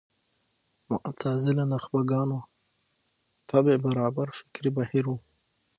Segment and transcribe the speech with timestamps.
[0.91, 2.39] معتزله نخبه ګانو
[3.49, 5.13] طبع برابر فکري بهیر و